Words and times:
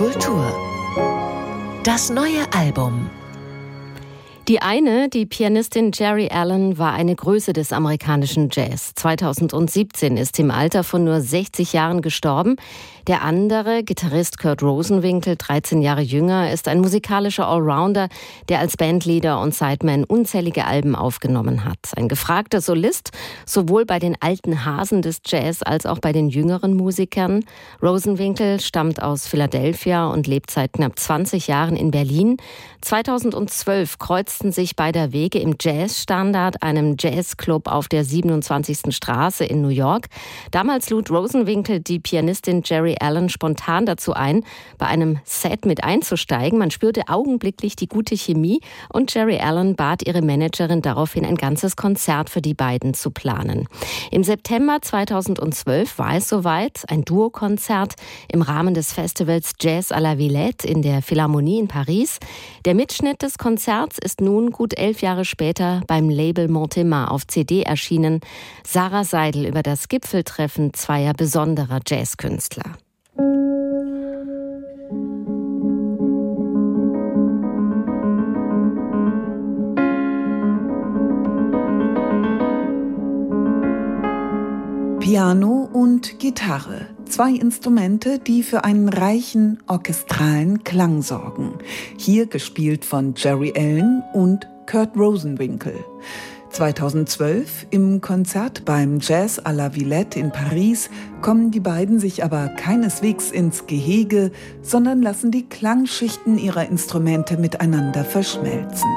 Kultur. 0.00 0.50
Das 1.82 2.08
neue 2.08 2.50
Album. 2.54 3.10
Die 4.50 4.60
eine, 4.60 5.08
die 5.08 5.26
Pianistin 5.26 5.92
Jerry 5.94 6.26
Allen, 6.26 6.76
war 6.76 6.92
eine 6.92 7.14
Größe 7.14 7.52
des 7.52 7.72
amerikanischen 7.72 8.48
Jazz. 8.50 8.96
2017 8.96 10.16
ist 10.16 10.40
im 10.40 10.50
Alter 10.50 10.82
von 10.82 11.04
nur 11.04 11.20
60 11.20 11.72
Jahren 11.72 12.02
gestorben. 12.02 12.56
Der 13.06 13.22
andere, 13.22 13.82
Gitarrist 13.82 14.38
Kurt 14.38 14.62
Rosenwinkel, 14.62 15.36
13 15.36 15.82
Jahre 15.82 16.02
jünger, 16.02 16.52
ist 16.52 16.68
ein 16.68 16.80
musikalischer 16.80 17.48
Allrounder, 17.48 18.08
der 18.48 18.58
als 18.58 18.76
Bandleader 18.76 19.40
und 19.40 19.54
Sideman 19.54 20.04
unzählige 20.04 20.66
Alben 20.66 20.94
aufgenommen 20.94 21.64
hat. 21.64 21.78
Ein 21.96 22.08
gefragter 22.08 22.60
Solist, 22.60 23.10
sowohl 23.46 23.86
bei 23.86 23.98
den 23.98 24.16
alten 24.20 24.64
Hasen 24.64 25.00
des 25.00 25.22
Jazz 25.24 25.62
als 25.62 25.86
auch 25.86 25.98
bei 26.00 26.12
den 26.12 26.28
jüngeren 26.28 26.76
Musikern. 26.76 27.44
Rosenwinkel 27.82 28.60
stammt 28.60 29.00
aus 29.02 29.26
Philadelphia 29.26 30.08
und 30.08 30.26
lebt 30.26 30.50
seit 30.50 30.74
knapp 30.74 30.98
20 30.98 31.46
Jahren 31.46 31.76
in 31.76 31.90
Berlin. 31.90 32.36
2012 32.82 33.98
kreuzten 34.40 34.52
sich 34.52 34.74
beider 34.74 35.12
Wege 35.12 35.38
im 35.38 35.56
Jazzstandard, 35.60 36.62
einem 36.62 36.96
Jazzclub 36.98 37.68
auf 37.68 37.88
der 37.88 38.04
27. 38.04 38.94
Straße 38.94 39.44
in 39.44 39.60
New 39.60 39.68
York. 39.68 40.06
Damals 40.50 40.88
lud 40.88 41.10
Rosenwinkel 41.10 41.80
die 41.80 41.98
Pianistin 41.98 42.62
Jerry 42.64 42.96
Allen 43.00 43.28
spontan 43.28 43.84
dazu 43.84 44.14
ein, 44.14 44.42
bei 44.78 44.86
einem 44.86 45.18
Set 45.24 45.66
mit 45.66 45.84
einzusteigen. 45.84 46.58
Man 46.58 46.70
spürte 46.70 47.02
augenblicklich 47.08 47.76
die 47.76 47.86
gute 47.86 48.16
Chemie 48.16 48.62
und 48.88 49.14
Jerry 49.14 49.40
Allen 49.40 49.76
bat 49.76 50.06
ihre 50.06 50.22
Managerin 50.22 50.80
daraufhin, 50.80 51.26
ein 51.26 51.36
ganzes 51.36 51.76
Konzert 51.76 52.30
für 52.30 52.40
die 52.40 52.54
beiden 52.54 52.94
zu 52.94 53.10
planen. 53.10 53.68
Im 54.10 54.24
September 54.24 54.78
2012 54.80 55.98
war 55.98 56.14
es 56.14 56.30
soweit, 56.30 56.84
ein 56.88 57.04
Duokonzert 57.04 57.94
im 58.32 58.40
Rahmen 58.40 58.72
des 58.72 58.94
Festivals 58.94 59.52
Jazz 59.60 59.92
à 59.92 60.00
la 60.00 60.16
Villette 60.16 60.66
in 60.66 60.80
der 60.80 61.02
Philharmonie 61.02 61.58
in 61.58 61.68
Paris. 61.68 62.18
Der 62.64 62.74
Mitschnitt 62.74 63.20
des 63.20 63.36
Konzerts 63.36 63.98
ist 64.02 64.22
nun 64.30 64.52
gut 64.52 64.78
elf 64.78 65.02
Jahre 65.02 65.24
später 65.24 65.82
beim 65.88 66.08
Label 66.08 66.46
Montemar 66.46 67.10
auf 67.10 67.26
CD 67.26 67.62
erschienen. 67.62 68.20
Sarah 68.64 69.02
Seidel 69.02 69.44
über 69.44 69.64
das 69.64 69.88
Gipfeltreffen 69.88 70.72
zweier 70.72 71.14
besonderer 71.14 71.80
Jazzkünstler. 71.84 72.76
Piano 85.00 85.68
und 85.72 86.20
Gitarre, 86.20 86.86
zwei 87.10 87.32
Instrumente, 87.32 88.18
die 88.18 88.42
für 88.42 88.64
einen 88.64 88.88
reichen 88.88 89.58
orchestralen 89.66 90.64
Klang 90.64 91.02
sorgen. 91.02 91.54
Hier 91.98 92.26
gespielt 92.26 92.84
von 92.84 93.14
Jerry 93.16 93.52
Allen 93.56 94.02
und 94.12 94.48
Kurt 94.66 94.96
Rosenwinkel. 94.96 95.74
2012 96.50 97.66
im 97.70 98.00
Konzert 98.00 98.64
beim 98.64 98.98
Jazz 99.00 99.38
à 99.44 99.52
la 99.52 99.70
Villette 99.70 100.18
in 100.18 100.32
Paris 100.32 100.90
kommen 101.20 101.50
die 101.50 101.60
beiden 101.60 102.00
sich 102.00 102.24
aber 102.24 102.48
keineswegs 102.48 103.30
ins 103.30 103.66
Gehege, 103.66 104.32
sondern 104.62 105.02
lassen 105.02 105.30
die 105.30 105.48
Klangschichten 105.48 106.38
ihrer 106.38 106.68
Instrumente 106.68 107.36
miteinander 107.36 108.04
verschmelzen. 108.04 108.88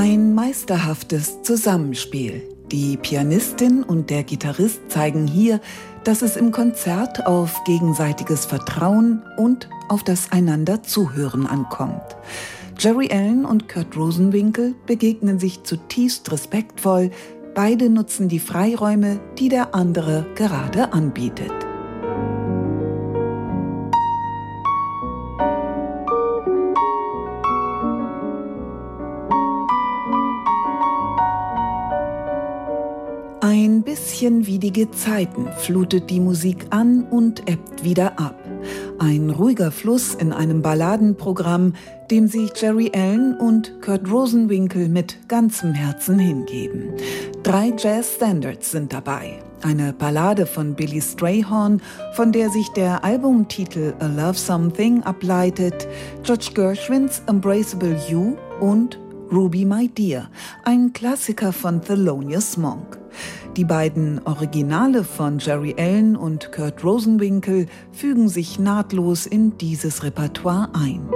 Ein 0.00 0.32
meisterhaftes 0.32 1.42
Zusammenspiel. 1.42 2.48
Die 2.70 2.96
Pianistin 2.96 3.82
und 3.82 4.10
der 4.10 4.22
Gitarrist 4.22 4.78
zeigen 4.92 5.26
hier, 5.26 5.60
dass 6.04 6.22
es 6.22 6.36
im 6.36 6.52
Konzert 6.52 7.26
auf 7.26 7.64
gegenseitiges 7.64 8.46
Vertrauen 8.46 9.24
und 9.36 9.68
auf 9.88 10.04
das 10.04 10.30
einander 10.30 10.84
Zuhören 10.84 11.48
ankommt. 11.48 12.16
Jerry 12.78 13.08
Allen 13.10 13.44
und 13.44 13.68
Kurt 13.68 13.96
Rosenwinkel 13.96 14.76
begegnen 14.86 15.40
sich 15.40 15.64
zutiefst 15.64 16.30
respektvoll, 16.30 17.10
beide 17.56 17.90
nutzen 17.90 18.28
die 18.28 18.38
Freiräume, 18.38 19.18
die 19.36 19.48
der 19.48 19.74
andere 19.74 20.26
gerade 20.36 20.92
anbietet. 20.92 21.67
Bisschen 34.18 34.46
wie 34.46 34.58
die 34.58 34.72
Gezeiten 34.72 35.46
flutet 35.58 36.10
die 36.10 36.18
Musik 36.18 36.66
an 36.70 37.04
und 37.04 37.48
ebbt 37.48 37.84
wieder 37.84 38.18
ab. 38.18 38.34
Ein 38.98 39.30
ruhiger 39.30 39.70
Fluss 39.70 40.12
in 40.12 40.32
einem 40.32 40.60
Balladenprogramm, 40.60 41.74
dem 42.10 42.26
sich 42.26 42.50
Jerry 42.60 42.90
Allen 42.92 43.38
und 43.38 43.80
Kurt 43.80 44.10
Rosenwinkel 44.10 44.88
mit 44.88 45.28
ganzem 45.28 45.72
Herzen 45.72 46.18
hingeben. 46.18 46.94
Drei 47.44 47.72
Jazz-Standards 47.78 48.72
sind 48.72 48.92
dabei. 48.92 49.38
Eine 49.62 49.92
Ballade 49.92 50.46
von 50.46 50.74
Billy 50.74 51.00
Strayhorn, 51.00 51.80
von 52.14 52.32
der 52.32 52.50
sich 52.50 52.66
der 52.70 53.04
Albumtitel 53.04 53.94
A 54.00 54.06
Love 54.08 54.36
Something 54.36 55.00
ableitet, 55.04 55.86
George 56.24 56.50
Gershwins 56.54 57.22
Embraceable 57.28 57.96
You 58.08 58.34
und 58.58 58.98
Ruby 59.30 59.64
My 59.66 59.88
Dear, 59.88 60.30
ein 60.64 60.92
Klassiker 60.94 61.52
von 61.52 61.82
Thelonious 61.82 62.56
Monk. 62.56 62.98
Die 63.56 63.64
beiden 63.64 64.20
Originale 64.24 65.04
von 65.04 65.38
Jerry 65.38 65.74
Allen 65.78 66.16
und 66.16 66.50
Kurt 66.50 66.82
Rosenwinkel 66.82 67.66
fügen 67.92 68.28
sich 68.28 68.58
nahtlos 68.58 69.26
in 69.26 69.58
dieses 69.58 70.02
Repertoire 70.02 70.70
ein. 70.72 71.08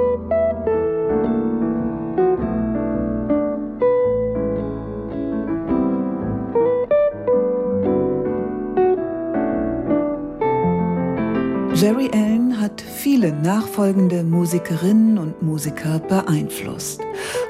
Jerry 11.83 12.09
Allen 12.13 12.61
hat 12.61 12.81
viele 12.81 13.33
nachfolgende 13.33 14.23
Musikerinnen 14.23 15.19
und 15.19 15.43
Musiker 15.43 15.99
beeinflusst. 15.99 17.01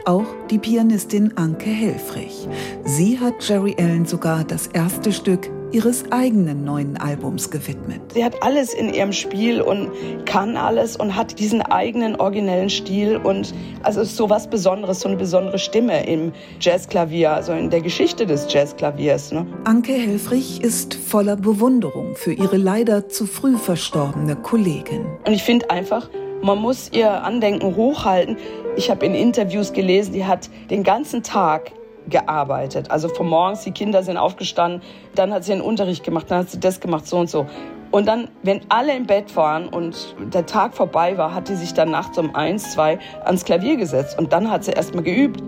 Auch 0.07 0.25
die 0.49 0.57
Pianistin 0.57 1.37
Anke 1.37 1.69
Helfrich. 1.69 2.49
Sie 2.83 3.21
hat 3.21 3.47
Jerry 3.47 3.77
Allen 3.79 4.07
sogar 4.07 4.45
das 4.45 4.69
erste 4.69 5.13
Stück 5.13 5.51
ihres 5.73 6.05
eigenen 6.13 6.65
neuen 6.65 6.97
Albums 6.97 7.51
gewidmet. 7.51 8.01
Sie 8.15 8.25
hat 8.25 8.43
alles 8.43 8.75
in 8.75 8.93
ihrem 8.93 9.13
Spiel 9.13 9.61
und 9.61 9.91
kann 10.27 10.57
alles 10.57 10.97
und 10.97 11.17
hat 11.17 11.39
diesen 11.39 11.63
eigenen 11.63 12.17
originellen 12.17 12.71
Stil 12.71 13.17
und 13.17 13.55
also 13.83 14.03
ist 14.03 14.17
so 14.17 14.31
was 14.31 14.49
Besonderes, 14.49 15.01
so 15.01 15.09
eine 15.09 15.17
besondere 15.17 15.59
Stimme 15.59 16.07
im 16.07 16.33
Jazzklavier, 16.61 17.33
also 17.33 17.53
in 17.53 17.71
der 17.71 17.81
Geschichte 17.81 18.27
des 18.27 18.47
Jazzklaviers. 18.53 19.33
Ne? 19.33 19.47
Anke 19.65 19.93
Helfrich 19.93 20.63
ist 20.63 20.95
voller 20.95 21.37
Bewunderung 21.37 22.15
für 22.15 22.33
ihre 22.33 22.57
leider 22.57 23.09
zu 23.09 23.27
früh 23.27 23.57
verstorbene 23.57 24.37
Kollegin. 24.37 25.07
Und 25.27 25.33
ich 25.33 25.43
finde 25.43 25.71
einfach, 25.71 26.09
man 26.43 26.59
muss 26.59 26.91
ihr 26.93 27.23
Andenken 27.23 27.77
hochhalten. 27.77 28.37
Ich 28.77 28.91
habe 28.91 29.07
in 29.07 29.15
Interviews 29.15 29.73
gelesen, 29.73 30.13
die 30.13 30.25
hat 30.25 30.51
den 30.71 30.83
ganzen 30.83 31.23
Tag 31.23 31.73
gearbeitet. 32.09 32.91
Also 32.91 33.09
von 33.09 33.29
morgens, 33.29 33.63
die 33.63 33.73
Kinder 33.73 34.03
sind 34.03 34.17
aufgestanden, 34.17 34.83
dann 35.15 35.33
hat 35.33 35.45
sie 35.45 35.53
einen 35.53 35.63
Unterricht 35.63 36.05
gemacht, 36.05 36.27
dann 36.31 36.41
hat 36.41 36.51
sie 36.51 36.61
das 36.61 36.81
gemacht, 36.81 37.07
so 37.07 37.19
und 37.19 37.31
so. 37.31 37.47
Und 37.91 38.07
dann, 38.07 38.29
wenn 38.43 38.63
alle 38.71 38.97
im 38.97 39.07
Bett 39.07 39.37
waren 39.37 39.69
und 39.69 40.17
der 40.33 40.47
Tag 40.47 40.75
vorbei 40.75 41.19
war, 41.19 41.35
hat 41.35 41.49
sie 41.49 41.57
sich 41.57 41.75
dann 41.75 41.91
nachts 41.91 42.17
um 42.19 42.35
eins, 42.35 42.73
zwei 42.73 42.99
ans 43.25 43.45
Klavier 43.45 43.77
gesetzt 43.77 44.19
und 44.19 44.33
dann 44.33 44.51
hat 44.51 44.65
sie 44.65 44.73
erst 44.73 44.95
mal 44.95 45.03
geübt. 45.03 45.43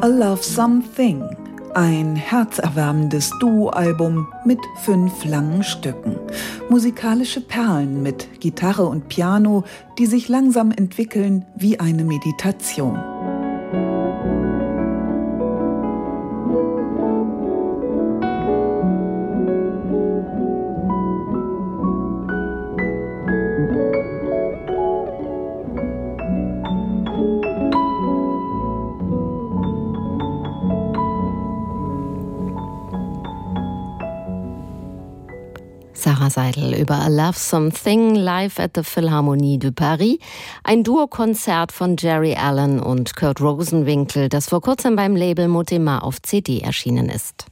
A 0.00 0.06
Love 0.06 0.42
Something 0.42 1.43
ein 1.74 2.16
herzerwärmendes 2.16 3.30
Duo-Album 3.40 4.28
mit 4.44 4.60
fünf 4.82 5.24
langen 5.24 5.62
Stücken. 5.62 6.16
Musikalische 6.70 7.40
Perlen 7.40 8.02
mit 8.02 8.40
Gitarre 8.40 8.86
und 8.86 9.08
Piano, 9.08 9.64
die 9.98 10.06
sich 10.06 10.28
langsam 10.28 10.70
entwickeln 10.70 11.44
wie 11.56 11.80
eine 11.80 12.04
Meditation. 12.04 13.13
Sarah 35.94 36.28
Seidel 36.28 36.74
über 36.74 36.96
A 36.96 37.08
Love 37.08 37.38
Something 37.38 38.16
live 38.16 38.58
at 38.58 38.72
the 38.74 38.82
Philharmonie 38.82 39.58
de 39.58 39.70
Paris. 39.70 40.18
Ein 40.62 40.82
Duokonzert 40.82 41.72
von 41.72 41.96
Jerry 41.96 42.34
Allen 42.34 42.80
und 42.80 43.16
Kurt 43.16 43.40
Rosenwinkel, 43.40 44.28
das 44.28 44.48
vor 44.48 44.60
kurzem 44.60 44.96
beim 44.96 45.16
Label 45.16 45.48
Motema 45.48 46.00
auf 46.00 46.20
CD 46.20 46.60
erschienen 46.60 47.08
ist. 47.08 47.46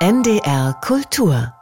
NDR 0.00 0.74
Kultur 0.80 1.57